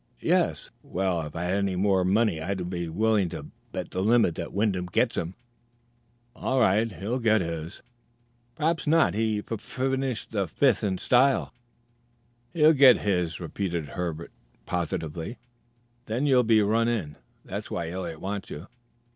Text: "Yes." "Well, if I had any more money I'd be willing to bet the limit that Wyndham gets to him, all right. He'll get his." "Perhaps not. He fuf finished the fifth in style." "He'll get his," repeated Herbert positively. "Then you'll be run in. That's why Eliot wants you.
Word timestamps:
"Yes." 0.19 0.71
"Well, 0.81 1.21
if 1.27 1.35
I 1.35 1.43
had 1.43 1.57
any 1.59 1.75
more 1.75 2.03
money 2.03 2.41
I'd 2.41 2.71
be 2.71 2.89
willing 2.89 3.29
to 3.29 3.51
bet 3.71 3.91
the 3.91 4.01
limit 4.01 4.33
that 4.33 4.51
Wyndham 4.51 4.87
gets 4.87 5.13
to 5.13 5.21
him, 5.21 5.35
all 6.35 6.59
right. 6.59 6.91
He'll 6.91 7.19
get 7.19 7.41
his." 7.41 7.83
"Perhaps 8.55 8.87
not. 8.87 9.13
He 9.13 9.43
fuf 9.43 9.61
finished 9.61 10.31
the 10.31 10.47
fifth 10.47 10.83
in 10.83 10.97
style." 10.97 11.53
"He'll 12.51 12.73
get 12.73 12.97
his," 13.01 13.39
repeated 13.39 13.89
Herbert 13.89 14.31
positively. 14.65 15.37
"Then 16.07 16.25
you'll 16.25 16.41
be 16.41 16.63
run 16.63 16.87
in. 16.87 17.15
That's 17.45 17.69
why 17.69 17.91
Eliot 17.91 18.19
wants 18.19 18.49
you. 18.49 18.65